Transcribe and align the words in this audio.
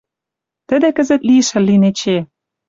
Тӹдӹ 0.67 0.89
кӹзӹт 0.97 1.21
лишӹл 1.27 1.63
лин 1.67 1.83
эче. 1.89 2.17